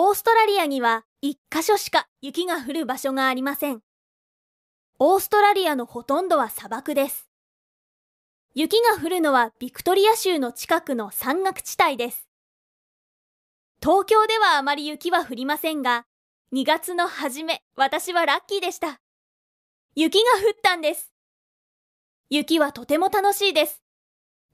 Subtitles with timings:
[0.00, 3.80] オーストラリアには一箇所しか雪が降る場所がありません。
[5.00, 7.28] オーストラリアのほとんどは砂漠です。
[8.54, 12.28] 雪が降るのはビクトリア州の近くの山岳地帯です。
[13.82, 16.04] 東京ではあまり雪は降りませんが、
[16.54, 19.00] 2月の初め、私はラッキーでした。
[19.96, 21.10] 雪が降ったんです。
[22.30, 23.82] 雪はとても楽しいです。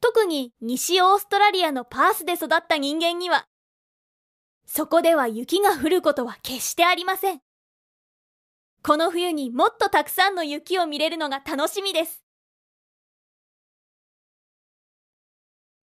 [0.00, 3.46] 特に西オーストラリアのパースで育った人間には。
[4.66, 7.40] そこでは雪が降ることは決してありません。
[8.82, 12.22] この冬にもっとたくさんの雪を見れるのが楽しみです。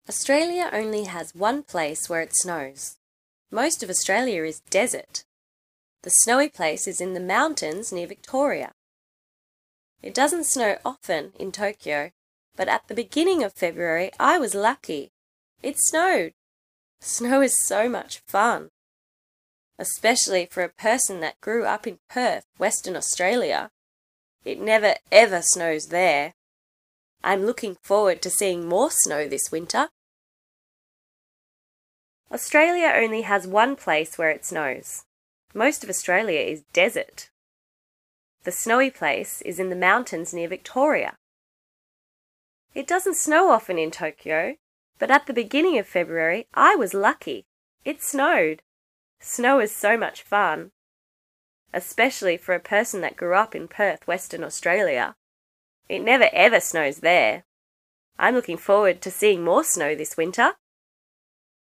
[0.07, 2.99] Australia only has one place where it snows.
[3.53, 5.25] Most of Australia is desert.
[6.03, 8.73] The snowy place is in the mountains near Victoria.
[10.03, 12.11] It doesn't snow often in Tokyo,
[12.57, 15.11] but at the beginning of February I was lucky.
[15.63, 16.33] It snowed.
[17.01, 18.71] Snow is so much fun.
[19.81, 23.71] Especially for a person that grew up in Perth, Western Australia.
[24.45, 26.35] It never ever snows there.
[27.25, 29.89] I'm looking forward to seeing more snow this winter.
[32.31, 35.05] Australia only has one place where it snows.
[35.55, 37.31] Most of Australia is desert.
[38.45, 41.17] The snowy place is in the mountains near Victoria.
[42.75, 44.57] It doesn't snow often in Tokyo,
[44.99, 47.47] but at the beginning of February I was lucky.
[47.83, 48.61] It snowed.
[49.21, 50.71] Snow is so much fun.
[51.73, 55.15] Especially for a person that grew up in Perth, Western Australia.
[55.89, 57.45] It never ever snows there.
[58.19, 60.55] I'm looking forward to seeing more snow this winter.